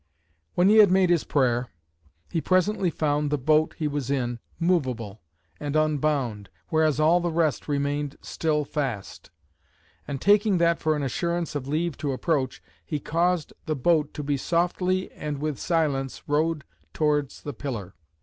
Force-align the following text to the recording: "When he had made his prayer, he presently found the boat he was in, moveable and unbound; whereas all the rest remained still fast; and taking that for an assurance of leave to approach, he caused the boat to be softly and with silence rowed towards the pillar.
"When 0.55 0.67
he 0.67 0.77
had 0.77 0.89
made 0.89 1.11
his 1.11 1.23
prayer, 1.23 1.67
he 2.31 2.41
presently 2.41 2.89
found 2.89 3.29
the 3.29 3.37
boat 3.37 3.75
he 3.77 3.87
was 3.87 4.09
in, 4.09 4.39
moveable 4.59 5.21
and 5.59 5.75
unbound; 5.75 6.49
whereas 6.69 6.99
all 6.99 7.19
the 7.19 7.29
rest 7.29 7.67
remained 7.67 8.17
still 8.19 8.65
fast; 8.65 9.29
and 10.07 10.19
taking 10.19 10.57
that 10.57 10.79
for 10.79 10.95
an 10.95 11.03
assurance 11.03 11.53
of 11.53 11.67
leave 11.67 11.97
to 11.97 12.13
approach, 12.13 12.63
he 12.83 12.99
caused 12.99 13.53
the 13.67 13.75
boat 13.75 14.11
to 14.15 14.23
be 14.23 14.37
softly 14.37 15.11
and 15.11 15.37
with 15.37 15.59
silence 15.59 16.23
rowed 16.27 16.63
towards 16.93 17.43
the 17.43 17.53
pillar. 17.53 17.93